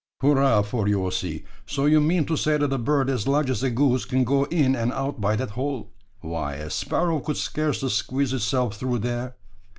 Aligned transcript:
"Hurrah 0.19 0.63
for 0.63 0.87
you, 0.87 1.05
Ossy! 1.05 1.45
So 1.67 1.85
you 1.85 2.01
mean 2.01 2.25
to 2.25 2.35
say 2.35 2.57
that 2.57 2.73
a 2.73 2.79
bird 2.79 3.07
as 3.07 3.27
large 3.27 3.51
as 3.51 3.61
a 3.61 3.69
goose 3.69 4.03
can 4.03 4.23
go 4.23 4.45
in 4.45 4.75
and 4.75 4.91
out 4.91 5.21
by 5.21 5.35
that 5.35 5.51
hole? 5.51 5.93
Why, 6.21 6.55
a 6.55 6.71
sparrow 6.71 7.19
could 7.19 7.37
scarcely 7.37 7.89
squeeze 7.89 8.33
itself 8.33 8.77
through 8.79 8.97
there!" 8.97 9.35